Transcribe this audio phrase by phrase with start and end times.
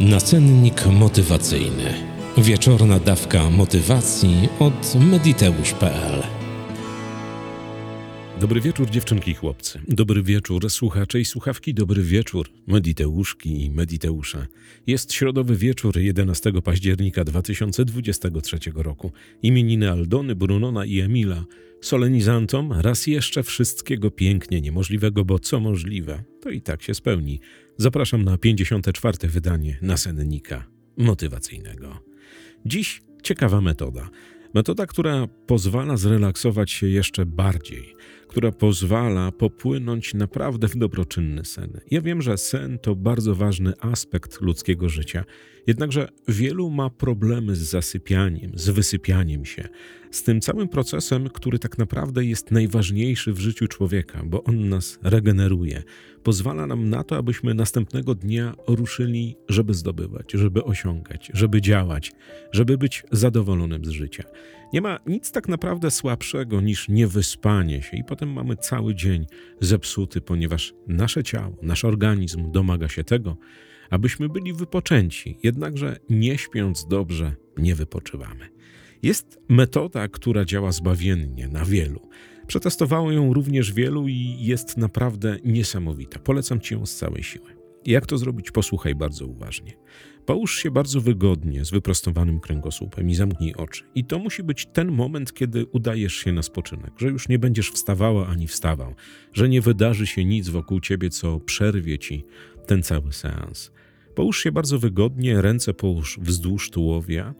[0.00, 1.94] Nasennik motywacyjny.
[2.38, 6.39] Wieczorna dawka motywacji od mediteusz.pl
[8.40, 9.80] Dobry wieczór dziewczynki i chłopcy.
[9.88, 11.74] Dobry wieczór słuchacze i słuchawki.
[11.74, 14.46] Dobry wieczór mediteuszki i mediteusze.
[14.86, 19.12] Jest środowy wieczór 11 października 2023 roku.
[19.42, 21.44] Imieniny Aldony, Brunona i Emila.
[21.80, 27.40] Solenizantom raz jeszcze wszystkiego pięknie niemożliwego, bo co możliwe, to i tak się spełni.
[27.76, 29.28] Zapraszam na 54.
[29.28, 30.64] wydanie nasennika
[30.96, 32.04] motywacyjnego.
[32.66, 34.10] Dziś ciekawa metoda.
[34.54, 37.94] Metoda, która pozwala zrelaksować się jeszcze bardziej,
[38.30, 41.80] która pozwala popłynąć naprawdę w dobroczynny sen.
[41.90, 45.24] Ja wiem, że sen to bardzo ważny aspekt ludzkiego życia,
[45.66, 49.68] jednakże wielu ma problemy z zasypianiem, z wysypianiem się,
[50.10, 54.98] z tym całym procesem, który tak naprawdę jest najważniejszy w życiu człowieka, bo on nas
[55.02, 55.82] regeneruje,
[56.22, 62.12] pozwala nam na to, abyśmy następnego dnia ruszyli, żeby zdobywać, żeby osiągać, żeby działać,
[62.52, 64.24] żeby być zadowolonym z życia.
[64.72, 69.26] Nie ma nic tak naprawdę słabszego niż niewyspanie się, i potem mamy cały dzień
[69.60, 73.36] zepsuty, ponieważ nasze ciało, nasz organizm domaga się tego,
[73.90, 78.48] abyśmy byli wypoczęci, jednakże nie śpiąc dobrze, nie wypoczywamy.
[79.02, 82.08] Jest metoda, która działa zbawiennie na wielu.
[82.46, 86.18] Przetestowało ją również wielu i jest naprawdę niesamowita.
[86.18, 87.59] Polecam Ci ją z całej siły.
[87.86, 88.50] Jak to zrobić?
[88.50, 89.72] Posłuchaj bardzo uważnie.
[90.26, 93.84] Połóż się bardzo wygodnie, z wyprostowanym kręgosłupem i zamknij oczy.
[93.94, 97.70] I to musi być ten moment, kiedy udajesz się na spoczynek, że już nie będziesz
[97.70, 98.94] wstawała ani wstawał,
[99.32, 102.24] że nie wydarzy się nic wokół ciebie, co przerwie ci
[102.66, 103.70] ten cały seans.
[104.14, 107.34] Połóż się bardzo wygodnie, ręce połóż wzdłuż tułowia,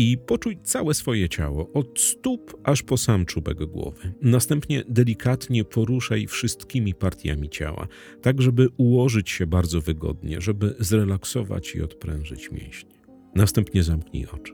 [0.00, 4.12] i poczuj całe swoje ciało, od stóp aż po sam czubek głowy.
[4.22, 7.86] Następnie delikatnie poruszaj wszystkimi partiami ciała,
[8.22, 12.90] tak żeby ułożyć się bardzo wygodnie, żeby zrelaksować i odprężyć mięśnie.
[13.34, 14.52] Następnie zamknij oczy.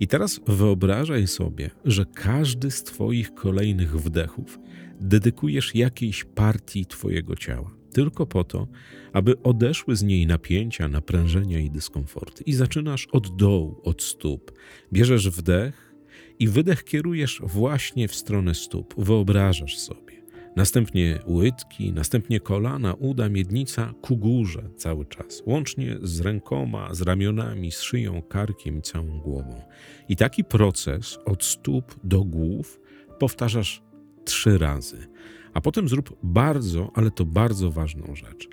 [0.00, 4.58] I teraz wyobrażaj sobie, że każdy z Twoich kolejnych wdechów
[5.00, 8.68] dedykujesz jakiejś partii Twojego ciała tylko po to,
[9.12, 12.44] aby odeszły z niej napięcia, naprężenia i dyskomforty.
[12.44, 14.52] I zaczynasz od dołu, od stóp.
[14.92, 15.94] Bierzesz wdech
[16.38, 18.94] i wydech kierujesz właśnie w stronę stóp.
[18.98, 20.14] Wyobrażasz sobie.
[20.56, 27.72] Następnie łydki, następnie kolana, uda, miednica ku górze cały czas, łącznie z rękoma, z ramionami,
[27.72, 29.62] z szyją, karkiem i całą głową.
[30.08, 32.80] I taki proces od stóp do głów
[33.18, 33.82] powtarzasz
[34.24, 35.06] trzy razy.
[35.54, 38.48] A potem zrób bardzo, ale to bardzo ważną rzecz.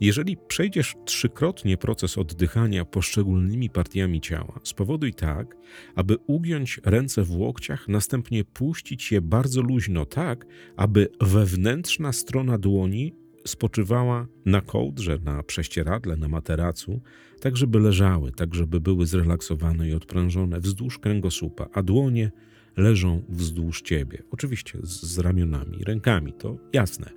[0.00, 5.56] Jeżeli przejdziesz trzykrotnie proces oddychania poszczególnymi partiami ciała, spowoduj tak,
[5.94, 13.14] aby ugiąć ręce w łokciach, następnie puścić je bardzo luźno, tak, aby wewnętrzna strona dłoni
[13.46, 17.00] spoczywała na kołdrze, na prześcieradle, na materacu,
[17.40, 22.30] tak żeby leżały, tak żeby były zrelaksowane i odprężone wzdłuż kręgosłupa, a dłonie
[22.78, 24.22] leżą wzdłuż ciebie.
[24.30, 27.10] Oczywiście z, ramionami, rękami, to jasne.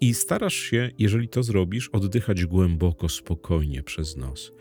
[0.00, 4.52] I starasz się, jeżeli to zrobisz, oddychać głęboko, spokojnie przez nos.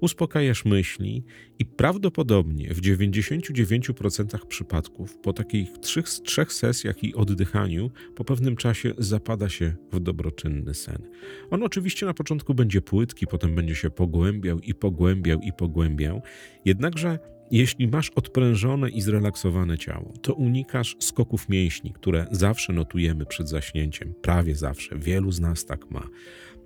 [0.00, 1.24] Uspokajasz myśli
[1.58, 8.94] i prawdopodobnie w 99% przypadków po takich trzech, trzech sesjach i oddychaniu po pewnym czasie
[8.98, 11.02] zapada się w dobroczynny sen.
[11.50, 16.22] On oczywiście na początku będzie płytki, potem będzie się pogłębiał i pogłębiał i pogłębiał,
[16.64, 17.18] jednakże
[17.50, 24.14] jeśli masz odprężone i zrelaksowane ciało, to unikasz skoków mięśni, które zawsze notujemy przed zaśnięciem,
[24.22, 26.02] prawie zawsze, wielu z nas tak ma.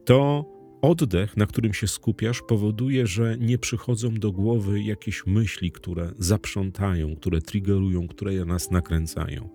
[0.04, 0.44] To
[0.82, 7.16] oddech, na którym się skupiasz, powoduje, że nie przychodzą do głowy jakieś myśli, które zaprzątają,
[7.16, 9.48] które triggerują, które nas nakręcają.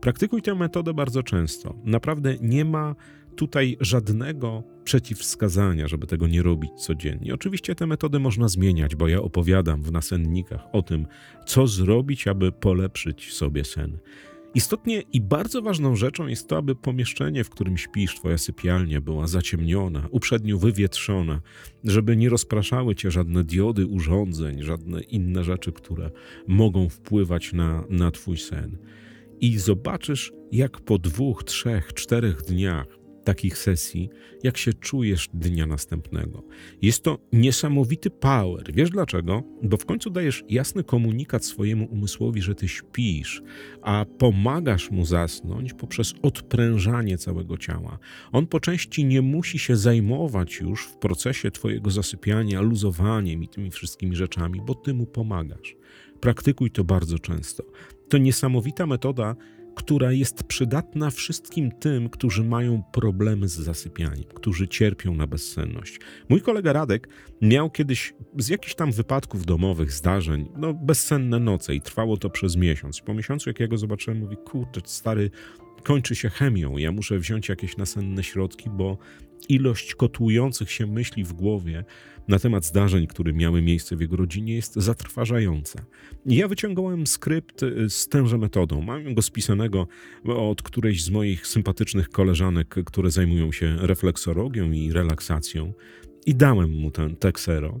[0.00, 1.78] Praktykuj tę metodę bardzo często.
[1.84, 2.94] Naprawdę nie ma
[3.36, 7.34] tutaj żadnego przeciwwskazania, żeby tego nie robić codziennie.
[7.34, 11.06] Oczywiście te metody można zmieniać, bo ja opowiadam w nasennikach o tym,
[11.46, 13.98] co zrobić, aby polepszyć sobie sen.
[14.54, 19.26] Istotnie i bardzo ważną rzeczą jest to, aby pomieszczenie, w którym śpisz, twoja sypialnia była
[19.26, 21.40] zaciemniona, uprzednio wywietrzona,
[21.84, 26.10] żeby nie rozpraszały cię żadne diody urządzeń, żadne inne rzeczy, które
[26.46, 28.78] mogą wpływać na, na twój sen.
[29.40, 34.10] I zobaczysz, jak po dwóch, trzech, czterech dniach takich sesji,
[34.42, 36.42] jak się czujesz dnia następnego.
[36.82, 38.72] Jest to niesamowity power.
[38.74, 39.42] Wiesz dlaczego?
[39.62, 43.42] Bo w końcu dajesz jasny komunikat swojemu umysłowi, że ty śpisz,
[43.82, 47.98] a pomagasz mu zasnąć poprzez odprężanie całego ciała.
[48.32, 53.70] On po części nie musi się zajmować już w procesie twojego zasypiania, luzowaniem i tymi
[53.70, 55.76] wszystkimi rzeczami, bo ty mu pomagasz.
[56.20, 57.64] Praktykuj to bardzo często.
[58.08, 59.36] To niesamowita metoda
[59.74, 66.00] która jest przydatna wszystkim tym, którzy mają problemy z zasypianiem, którzy cierpią na bezsenność.
[66.28, 67.08] Mój kolega Radek
[67.42, 72.56] miał kiedyś z jakichś tam wypadków domowych, zdarzeń, no bezsenne noce i trwało to przez
[72.56, 73.00] miesiąc.
[73.00, 75.30] Po miesiącu, jak ja go zobaczyłem, mówi, kurczę, stary,
[75.82, 78.98] kończy się chemią, ja muszę wziąć jakieś nasenne środki, bo
[79.48, 81.84] ilość kotłujących się myśli w głowie
[82.28, 85.84] na temat zdarzeń, które miały miejsce w jego rodzinie, jest zatrważająca.
[86.26, 88.80] Ja wyciągałem skrypt y, z tęże metodą.
[88.80, 89.86] Mam go spisanego
[90.24, 95.72] od którejś z moich sympatycznych koleżanek, które zajmują się refleksologią i relaksacją.
[96.26, 97.80] I dałem mu ten teksero.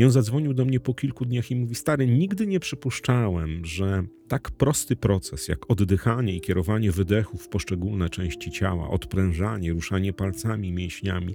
[0.00, 4.02] I on zadzwonił do mnie po kilku dniach i mówi: Stary, nigdy nie przypuszczałem, że
[4.28, 10.72] tak prosty proces jak oddychanie i kierowanie wydechu w poszczególne części ciała, odprężanie, ruszanie palcami,
[10.72, 11.34] mięśniami,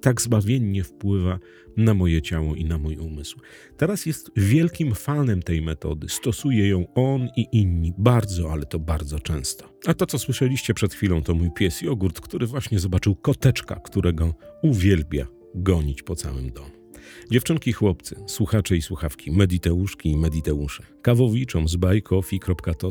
[0.00, 1.38] tak zbawiennie wpływa
[1.76, 3.40] na moje ciało i na mój umysł.
[3.76, 6.08] Teraz jest wielkim fanem tej metody.
[6.08, 9.78] Stosuje ją on i inni bardzo, ale to bardzo często.
[9.86, 14.34] A to, co słyszeliście przed chwilą, to mój pies Jogurt, który właśnie zobaczył koteczka, którego
[14.62, 16.83] uwielbia gonić po całym domu.
[17.30, 22.90] Dziewczynki, chłopcy, słuchacze i słuchawki, mediteuszki i mediteusze, kawowiczom z buycoffee.to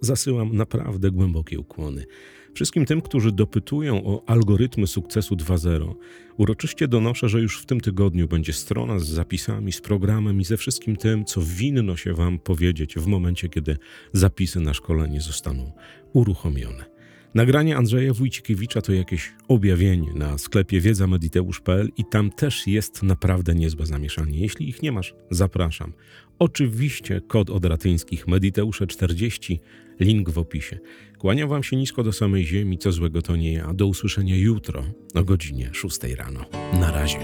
[0.00, 2.04] zasyłam naprawdę głębokie ukłony.
[2.54, 5.94] Wszystkim tym, którzy dopytują o algorytmy sukcesu 2.0,
[6.36, 10.56] uroczyście donoszę, że już w tym tygodniu będzie strona z zapisami, z programem i ze
[10.56, 13.76] wszystkim tym, co winno się Wam powiedzieć w momencie, kiedy
[14.12, 15.72] zapisy na szkolenie zostaną
[16.12, 16.91] uruchomione.
[17.34, 23.86] Nagranie Andrzeja Wójcikiewicza to jakieś objawienie na sklepie wiedza.mediteusz.pl i tam też jest naprawdę niezłe
[23.86, 24.40] zamieszanie.
[24.40, 25.92] Jeśli ich nie masz, zapraszam.
[26.38, 29.60] Oczywiście kod od ratyńskich Mediteusze 40,
[30.00, 30.78] link w opisie.
[31.18, 33.74] Kłaniam Wam się nisko do samej ziemi, co złego to nie ja.
[33.74, 36.44] Do usłyszenia jutro o godzinie 6 rano.
[36.80, 37.18] Na razie.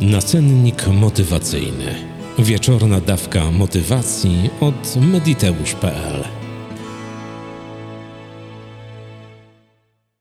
[0.00, 1.94] Nacennik motywacyjny.
[2.38, 6.41] Wieczorna dawka motywacji od mediteusz.pl